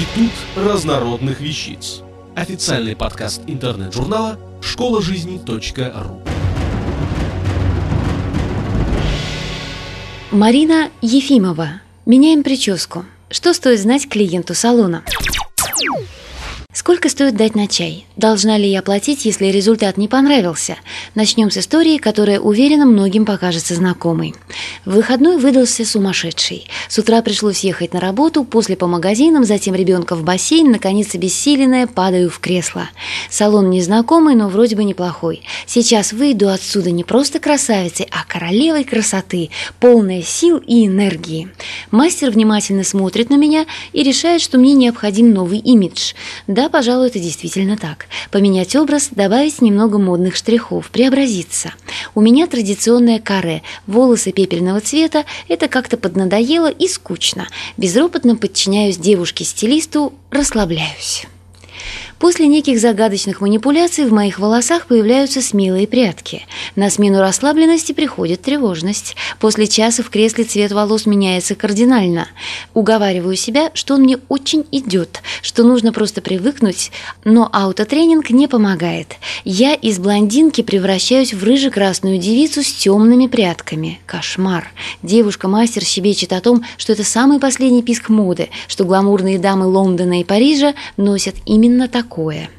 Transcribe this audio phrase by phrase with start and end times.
[0.00, 2.00] Институт разнородных вещиц.
[2.34, 6.22] Официальный подкаст интернет-журнала школа жизни.ру.
[10.30, 11.82] Марина Ефимова.
[12.06, 13.04] Меняем прическу.
[13.28, 15.04] Что стоит знать клиенту салона?
[16.72, 18.06] Сколько стоит дать на чай?
[18.16, 20.76] Должна ли я платить, если результат не понравился?
[21.14, 24.34] Начнем с истории, которая, уверена, многим покажется знакомой.
[24.84, 26.66] Выходной выдался сумасшедший.
[26.88, 31.86] С утра пришлось ехать на работу, после по магазинам, затем ребенка в бассейн, наконец обессиленная,
[31.86, 32.88] падаю в кресло.
[33.30, 35.42] Салон незнакомый, но вроде бы неплохой.
[35.66, 41.48] Сейчас выйду отсюда не просто красавицей, а королевой красоты, полная сил и энергии.
[41.90, 46.14] Мастер внимательно смотрит на меня и решает, что мне необходим новый имидж–
[46.46, 48.06] да, пожалуй, это действительно так.
[48.30, 51.72] Поменять образ, добавить немного модных штрихов, преобразиться.
[52.14, 57.48] У меня традиционное каре, волосы пепельного цвета, это как-то поднадоело и скучно.
[57.76, 61.26] Безропотно подчиняюсь девушке-стилисту, расслабляюсь.
[62.20, 66.42] После неких загадочных манипуляций в моих волосах появляются смелые прятки.
[66.76, 69.16] На смену расслабленности приходит тревожность.
[69.38, 72.28] После часа в кресле цвет волос меняется кардинально.
[72.74, 76.92] Уговариваю себя, что он мне очень идет, что нужно просто привыкнуть,
[77.24, 79.16] но аутотренинг не помогает.
[79.46, 83.98] Я из блондинки превращаюсь в рыже-красную девицу с темными прядками.
[84.04, 84.70] Кошмар.
[85.02, 90.24] Девушка-мастер щебечет о том, что это самый последний писк моды, что гламурные дамы Лондона и
[90.24, 92.50] Парижа носят именно так такое.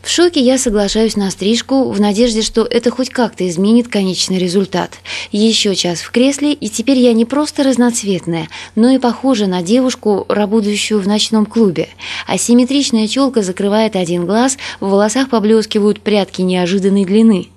[0.00, 4.92] В шоке я соглашаюсь на стрижку в надежде, что это хоть как-то изменит конечный результат.
[5.32, 10.24] Еще час в кресле, и теперь я не просто разноцветная, но и похожа на девушку,
[10.28, 11.88] работающую в ночном клубе.
[12.26, 17.48] Асимметричная челка закрывает один глаз, в волосах поблескивают прядки неожиданной длины.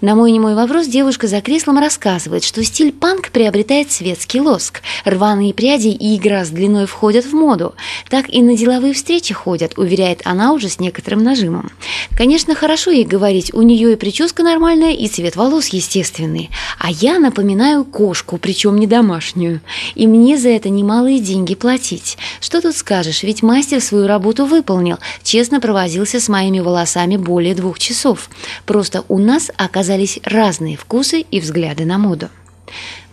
[0.00, 4.82] На мой немой вопрос девушка за креслом рассказывает, что стиль панк приобретает светский лоск.
[5.04, 7.74] Рваные пряди и игра с длиной входят в моду.
[8.10, 11.70] Так и на деловые встречи ходят, уверяет она уже с некоторым нажимом.
[12.16, 16.50] Конечно, хорошо ей говорить, у нее и прическа нормальная, и цвет волос естественный.
[16.78, 19.60] А я напоминаю кошку, причем не домашнюю.
[19.94, 22.18] И мне за это немалые деньги платить.
[22.40, 27.78] Что тут скажешь, ведь мастер свою работу выполнил, честно провозился с моими волосами более двух
[27.78, 28.28] часов.
[28.66, 32.28] Просто у нас оказались разные вкусы и взгляды на моду.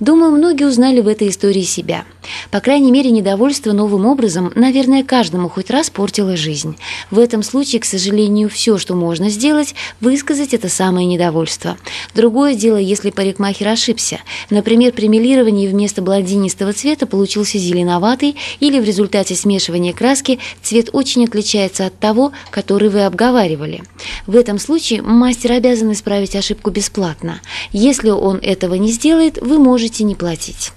[0.01, 2.05] Думаю, многие узнали в этой истории себя.
[2.49, 6.75] По крайней мере, недовольство новым образом, наверное, каждому хоть раз портило жизнь.
[7.11, 11.77] В этом случае, к сожалению, все, что можно сделать, высказать это самое недовольство.
[12.15, 14.21] Другое дело, если парикмахер ошибся.
[14.49, 21.25] Например, при милировании вместо блондинистого цвета получился зеленоватый или в результате смешивания краски цвет очень
[21.25, 23.83] отличается от того, который вы обговаривали.
[24.25, 27.39] В этом случае мастер обязан исправить ошибку бесплатно.
[27.71, 30.71] Если он этого не сделает, вы можете не платить.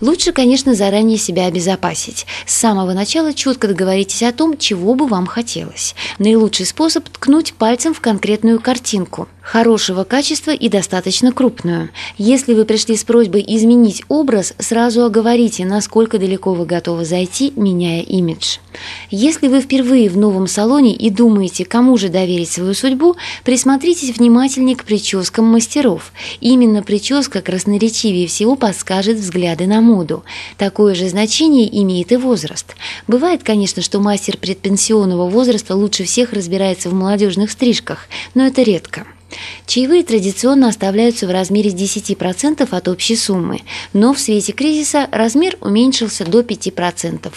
[0.00, 2.26] Лучше, конечно, заранее себя обезопасить.
[2.46, 5.94] С самого начала четко договоритесь о том, чего бы вам хотелось.
[6.18, 11.90] Наилучший способ– ткнуть пальцем в конкретную картинку– хорошего качества и достаточно крупную.
[12.18, 18.02] Если вы пришли с просьбой изменить образ, сразу оговорите, насколько далеко вы готовы зайти, меняя
[18.02, 18.58] имидж.
[19.10, 24.76] Если вы впервые в новом салоне и думаете, кому же доверить свою судьбу, присмотритесь внимательнее
[24.76, 26.12] к прическам мастеров.
[26.40, 29.18] Именно прическа красноречивее всего подскажет
[29.60, 30.24] взгляды на моду.
[30.56, 32.74] Такое же значение имеет и возраст.
[33.06, 39.06] Бывает, конечно, что мастер предпенсионного возраста лучше всех разбирается в молодежных стрижках, но это редко.
[39.66, 43.60] Чаевые традиционно оставляются в размере 10% от общей суммы,
[43.92, 47.32] но в свете кризиса размер уменьшился до 5%.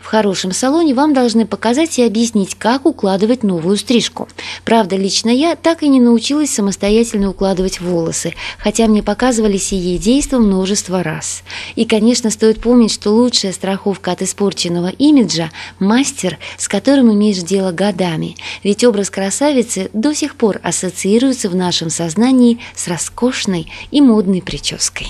[0.00, 4.28] В хорошем салоне вам должны показать и объяснить, как укладывать новую стрижку.
[4.64, 10.38] Правда, лично я так и не научилась самостоятельно укладывать волосы, хотя мне показывали сие действо
[10.38, 11.42] множество раз.
[11.76, 17.72] И, конечно, стоит помнить, что лучшая страховка от испорченного имиджа– мастер, с которым имеешь дело
[17.72, 24.42] годами, ведь образ красавицы до сих пор ассоциируется в нашем сознании с роскошной и модной
[24.42, 25.08] прической.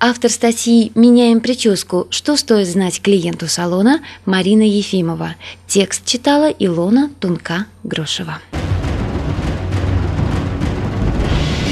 [0.00, 2.06] Автор статьи «Меняем прическу.
[2.10, 5.34] Что стоит знать клиенту салона» Марина Ефимова.
[5.66, 8.38] Текст читала Илона Тунка-Грошева.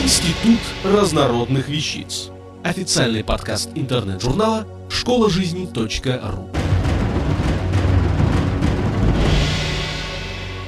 [0.03, 2.31] Институт разнородных вещиц.
[2.65, 5.31] Официальный подкаст интернет-журнала школа